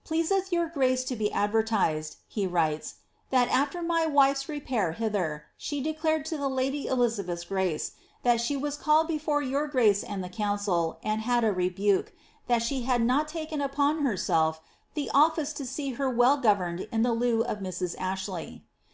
[0.00, 2.94] ^ Pleaseth your grace to be advertised,'' he writes, ^
[3.30, 8.54] that after my wife's repair hither, she declared to the lady Elizabeth's grace, that she
[8.54, 12.12] was called before your grace and the council, and had a rebuke,
[12.48, 14.14] that she had not taken upon her
[14.92, 17.94] the office to see her well governed in the lieu of Mrs.
[17.98, 18.66] Ashley."'